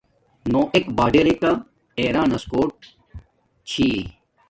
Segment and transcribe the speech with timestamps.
[0.51, 1.51] نو ایکا باڈرکا
[2.01, 2.73] ایران نس کوٹ
[3.69, 3.89] چھی